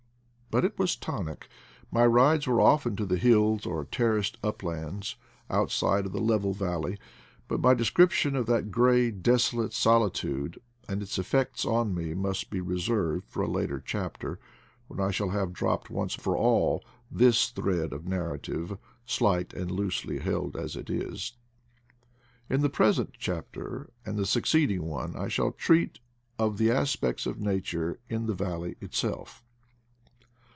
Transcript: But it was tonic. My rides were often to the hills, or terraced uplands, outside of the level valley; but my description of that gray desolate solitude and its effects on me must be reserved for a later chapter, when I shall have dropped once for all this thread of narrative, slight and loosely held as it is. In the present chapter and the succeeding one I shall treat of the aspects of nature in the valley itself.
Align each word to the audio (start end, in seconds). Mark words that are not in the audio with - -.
But 0.53 0.65
it 0.65 0.77
was 0.77 0.97
tonic. 0.97 1.47
My 1.91 2.05
rides 2.05 2.45
were 2.45 2.59
often 2.59 2.97
to 2.97 3.05
the 3.05 3.15
hills, 3.15 3.65
or 3.65 3.85
terraced 3.85 4.37
uplands, 4.43 5.15
outside 5.49 6.05
of 6.05 6.11
the 6.11 6.19
level 6.19 6.51
valley; 6.51 6.97
but 7.47 7.61
my 7.61 7.73
description 7.73 8.35
of 8.35 8.47
that 8.47 8.69
gray 8.69 9.11
desolate 9.11 9.71
solitude 9.71 10.61
and 10.89 11.01
its 11.01 11.17
effects 11.17 11.63
on 11.63 11.95
me 11.95 12.13
must 12.13 12.49
be 12.49 12.59
reserved 12.59 13.23
for 13.29 13.43
a 13.43 13.49
later 13.49 13.79
chapter, 13.79 14.41
when 14.89 14.99
I 14.99 15.09
shall 15.09 15.29
have 15.29 15.53
dropped 15.53 15.89
once 15.89 16.15
for 16.15 16.35
all 16.37 16.83
this 17.09 17.49
thread 17.49 17.93
of 17.93 18.05
narrative, 18.05 18.77
slight 19.05 19.53
and 19.53 19.71
loosely 19.71 20.19
held 20.19 20.57
as 20.57 20.75
it 20.75 20.89
is. 20.89 21.31
In 22.49 22.59
the 22.59 22.69
present 22.69 23.11
chapter 23.17 23.89
and 24.05 24.17
the 24.17 24.25
succeeding 24.25 24.81
one 24.83 25.15
I 25.15 25.29
shall 25.29 25.53
treat 25.53 26.01
of 26.37 26.57
the 26.57 26.71
aspects 26.71 27.25
of 27.25 27.39
nature 27.39 28.01
in 28.09 28.25
the 28.25 28.33
valley 28.35 28.75
itself. 28.81 29.45